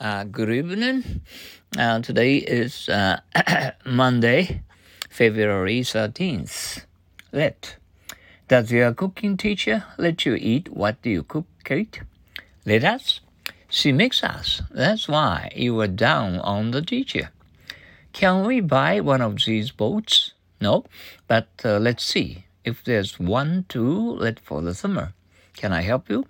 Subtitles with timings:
[0.00, 1.20] Uh, good evening.
[1.76, 3.20] Uh, today is uh,
[3.84, 4.62] Monday,
[5.10, 6.86] February 13th.
[7.32, 7.76] Let.
[8.48, 12.00] Does your cooking teacher let you eat what do you cook, Kate?
[12.64, 13.20] Let us.
[13.68, 14.62] She makes us.
[14.70, 17.28] That's why you were down on the teacher.
[18.14, 20.32] Can we buy one of these boats?
[20.62, 20.86] No,
[21.28, 22.46] but uh, let's see.
[22.64, 25.12] If there's one to let for the summer.
[25.52, 26.24] Can I help you?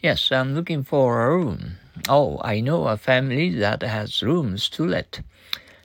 [0.00, 1.76] Yes, I'm looking for a room.
[2.08, 5.20] Oh, I know a family that has rooms to let.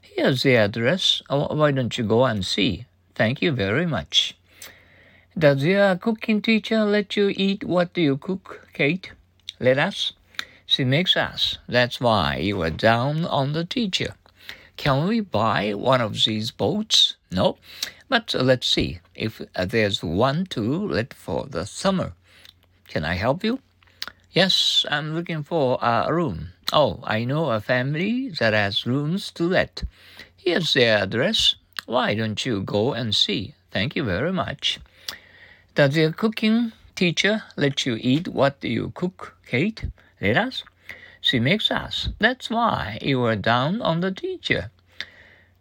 [0.02, 1.22] Here's the address.
[1.30, 2.86] Oh, why don't you go and see?
[3.13, 4.38] Thank you very much.
[5.38, 9.12] Does your cooking teacher let you eat what do you cook, Kate?
[9.59, 10.13] Let us.
[10.66, 11.58] She makes us.
[11.68, 14.16] That's why you are down on the teacher.
[14.77, 17.16] Can we buy one of these boats?
[17.32, 17.58] No,
[18.08, 22.13] but let's see if there's one to let for the summer.
[22.88, 23.60] Can I help you?
[24.34, 26.50] Yes, I'm looking for a room.
[26.74, 29.84] Oh, I know a family that has rooms to let.
[30.36, 31.54] Here's their address.
[31.85, 33.54] Why don't you go and see?
[33.70, 34.80] Thank you very much.
[35.76, 39.85] Does your cooking teacher let you eat what you cook, Kate?
[40.20, 40.63] Let us.
[41.22, 42.10] She makes us.
[42.18, 44.72] That's why you were down on the teacher.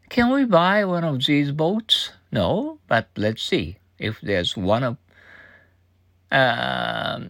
[0.09, 2.13] Can we buy one of these boats?
[2.31, 4.97] No, but let's see if there's one of.
[6.31, 7.21] Uh,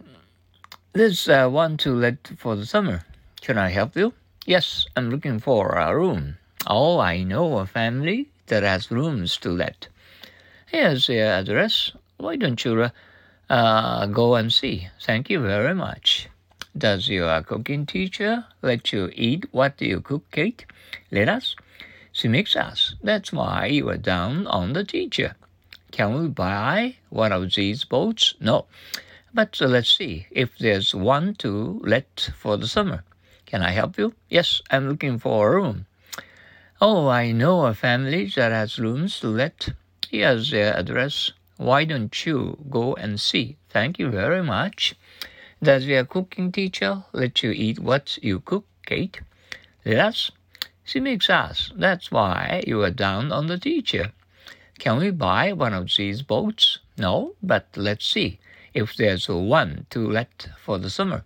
[0.93, 3.03] there's uh, one to let for the summer.
[3.41, 4.13] Can I help you?
[4.45, 6.37] Yes, I'm looking for a room.
[6.67, 9.87] Oh, I know a family that has rooms to let.
[10.67, 11.91] Here's the address.
[12.17, 12.89] Why don't you
[13.49, 14.87] uh, go and see?
[15.01, 16.29] Thank you very much.
[16.77, 20.65] Does your cooking teacher let you eat what you cook, Kate?
[21.11, 21.55] Let us.
[22.11, 22.95] She makes us.
[23.03, 25.35] That's why you are down on the teacher.
[25.91, 28.33] Can we buy one of these boats?
[28.39, 28.65] No.
[29.35, 33.03] But uh, let's see if there's one to let for the summer.
[33.47, 34.13] Can I help you?
[34.29, 35.87] Yes, I'm looking for a room.
[36.79, 39.69] Oh, I know a family that has rooms to let.
[40.07, 41.31] Here's their address.
[41.57, 43.57] Why don't you go and see?
[43.69, 44.93] Thank you very much.
[45.63, 49.19] Does your cooking teacher let you eat what you cook, Kate?
[49.83, 50.29] Us.
[50.83, 51.71] She makes us.
[51.75, 54.11] That's why you are down on the teacher.
[54.77, 56.77] Can we buy one of these boats?
[56.97, 58.39] No, but let's see
[58.73, 61.23] if there's one to let for the summer.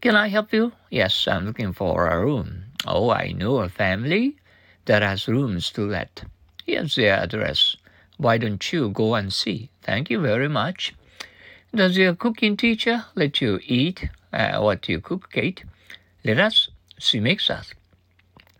[0.00, 0.72] Can I help you?
[0.90, 2.64] Yes, I'm looking for a room.
[2.86, 4.36] Oh, I know a family
[4.86, 6.24] that has rooms to let.
[6.66, 7.76] Here's their address.
[8.16, 9.70] Why don't you go and see?
[9.82, 10.94] Thank you very much.
[11.74, 15.64] Does your cooking teacher let you eat uh, what you cook, Kate?
[16.24, 16.68] Let us.
[16.98, 17.72] She makes us.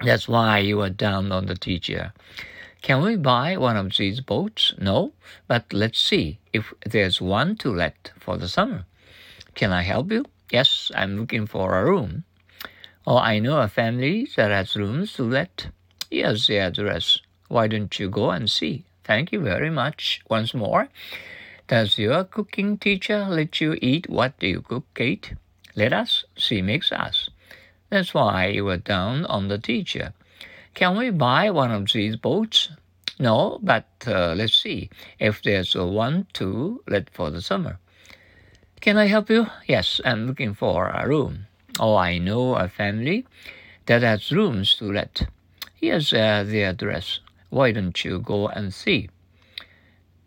[0.00, 2.12] That's why you are down on the teacher.
[2.82, 4.74] Can we buy one of these boats?
[4.76, 5.12] No,
[5.46, 8.86] but let's see if there's one to let for the summer.
[9.54, 10.24] Can I help you?
[10.50, 12.24] Yes, I'm looking for a room.
[13.06, 15.68] Oh, I know a family that has rooms to let.
[16.10, 17.20] Here's the address.
[17.46, 18.84] Why don't you go and see?
[19.04, 20.20] Thank you very much.
[20.28, 20.88] Once more.
[21.68, 25.34] Does your cooking teacher let you eat what you cook, Kate?
[25.76, 26.24] Let us.
[26.36, 27.30] She makes us.
[27.90, 30.14] That's why you were down on the teacher.
[30.74, 32.70] Can we buy one of these boats?
[33.18, 37.78] No, but uh, let's see if there's one to let for the summer.
[38.80, 39.46] Can I help you?
[39.68, 41.46] Yes, I'm looking for a room.
[41.78, 43.26] Oh, I know a family
[43.86, 45.26] that has rooms to let.
[45.74, 47.20] Here's uh, the address.
[47.50, 49.08] Why don't you go and see?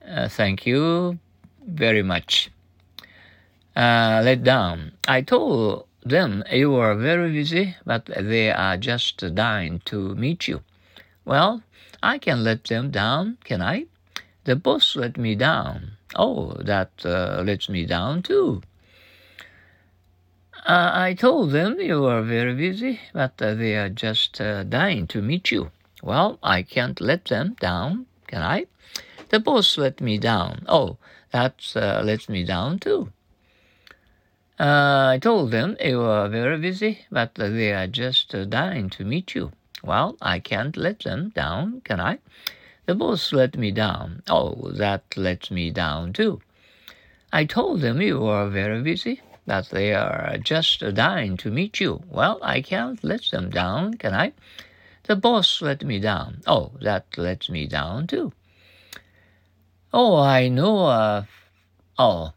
[0.07, 1.19] Uh, thank you
[1.66, 2.51] very much.
[3.75, 4.94] Uh, let down.
[5.07, 10.61] I told them you were very busy, but they are just dying to meet you.
[11.25, 11.63] Well,
[12.03, 13.85] I can let them down, can I?
[14.43, 15.93] The boss let me down.
[16.16, 18.61] Oh, that uh, lets me down too.
[20.66, 25.07] Uh, I told them you were very busy, but uh, they are just uh, dying
[25.07, 25.72] to meet you.
[26.01, 28.67] Well, I can't let them down, can I?
[29.29, 30.66] The boss let me down.
[30.67, 30.97] Oh,
[31.31, 33.11] that uh, lets me down too.
[34.57, 39.03] Uh, I told them you were very busy, but they are just uh, dying to
[39.03, 39.52] meet you.
[39.84, 42.19] Well, I can't let them down, can I?
[42.85, 44.23] The boss let me down.
[44.29, 46.41] Oh, that lets me down too.
[47.34, 52.02] I told them you were very busy, that they are just dying to meet you.
[52.09, 54.31] Well, I can't let them down, can I?
[55.03, 56.41] The boss let me down.
[56.47, 58.31] Oh, that lets me down too.
[59.93, 60.85] Oh, I know.
[60.85, 61.25] Uh,
[61.99, 62.34] oh,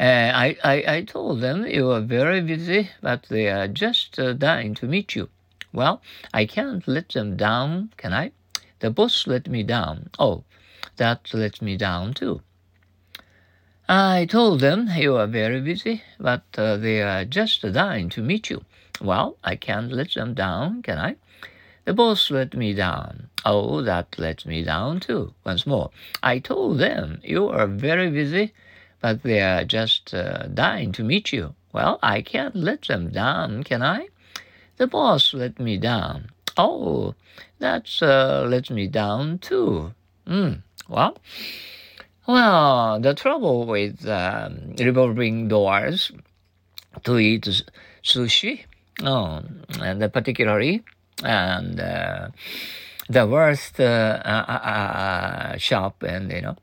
[0.00, 4.32] uh, I, I, I told them you are very busy, but they are just uh,
[4.32, 5.28] dying to meet you.
[5.72, 6.02] Well,
[6.32, 8.32] I can't let them down, can I?
[8.80, 10.10] The boss let me down.
[10.18, 10.44] Oh,
[10.96, 12.42] that lets me down too.
[13.88, 18.48] I told them you are very busy, but uh, they are just dying to meet
[18.50, 18.64] you.
[19.00, 21.16] Well, I can't let them down, can I?
[21.84, 23.28] The boss let me down.
[23.44, 25.34] Oh, that let me down too.
[25.44, 25.90] Once more,
[26.22, 28.54] I told them you are very busy,
[29.04, 31.54] but they are just uh, dying to meet you.
[31.74, 34.08] Well, I can't let them down, can I?
[34.78, 36.30] The boss let me down.
[36.56, 37.14] Oh,
[37.58, 39.92] that's uh, let me down too.
[40.26, 41.18] Mm, well,
[42.26, 46.10] well, the trouble with um, revolving doors
[47.02, 47.46] to eat
[48.02, 48.64] sushi,
[49.02, 49.42] oh,
[49.82, 50.82] and particularly
[51.22, 52.28] and uh,
[53.10, 56.56] the worst uh, uh, uh, shop and you know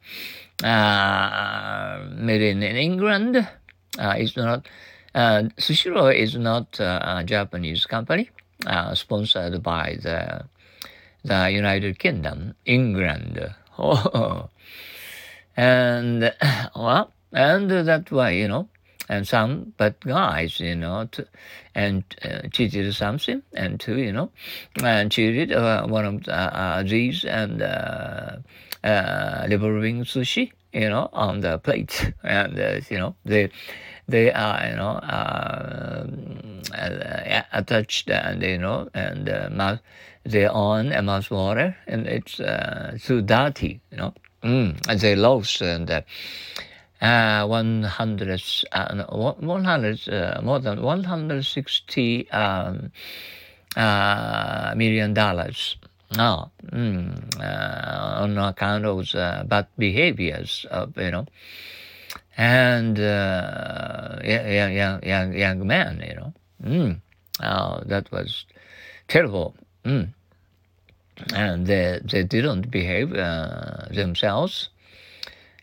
[0.63, 3.48] Uh, made in, in England
[3.98, 4.68] uh, is not
[5.16, 8.30] uh, Sushiro is not a Japanese company
[8.94, 10.46] sponsored by the
[11.24, 13.54] the United Kingdom, England.
[15.58, 16.34] and
[16.75, 18.68] well, and that way, you know,
[19.10, 21.28] and some but guys, you know, to,
[21.75, 24.31] and uh, cheated something, and two, you know,
[24.84, 27.62] and cheated uh, one of the, uh, these and
[28.83, 33.50] uh, delivering sushi, you know, on the plate, and uh, you know they
[34.07, 36.07] they are you know uh,
[36.75, 39.25] uh, attached and you know and
[39.56, 39.80] mouth
[40.24, 44.13] they on a mouth water and it's uh, dirty, you know.
[44.44, 45.89] Mm, and they lost and.
[45.89, 46.01] Uh,
[47.01, 48.42] uh, 100,
[48.72, 52.92] uh, 100 uh, more than 160 um,
[53.75, 55.77] uh, million dollars.
[56.18, 61.25] No, mm, uh, on account of uh, bad behaviors of you know,
[62.36, 66.34] and uh, young young young young man, you know.
[66.63, 67.02] Mm.
[67.42, 68.46] Oh, that was
[69.08, 69.56] terrible.
[69.86, 70.10] Mm.
[71.34, 74.69] And they they didn't behave uh, themselves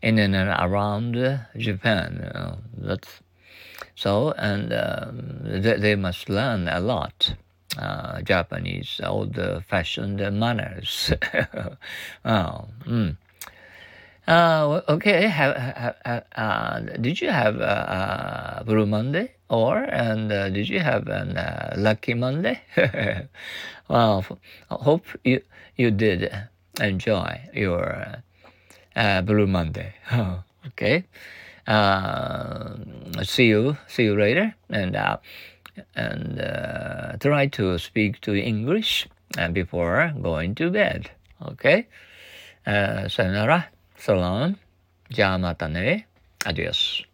[0.03, 1.15] in and around
[1.57, 2.21] Japan.
[2.35, 3.21] Uh, that's
[3.95, 7.35] so, and um, they, they, must learn a lot.
[7.79, 11.13] Uh, Japanese old-fashioned manners.
[12.25, 13.17] oh, mm.
[14.27, 15.29] uh, okay.
[15.29, 21.07] Have, have, uh, did you have a, Blue Monday, or and uh, did you have
[21.07, 22.61] a Lucky Monday?
[23.89, 24.25] well,
[24.71, 25.43] I hope you
[25.77, 26.33] you did
[26.81, 28.25] enjoy your
[28.97, 29.95] uh, Blue Monday.
[30.67, 31.05] okay.
[31.69, 32.75] Uh,
[33.23, 33.77] see you.
[33.87, 34.55] See you later.
[34.69, 35.19] And uh,
[35.95, 41.11] and uh, try to speak to English uh, before going to bed.
[41.43, 41.87] Okay?
[42.67, 44.57] Uh, sayonara, so long,
[46.47, 47.08] adios.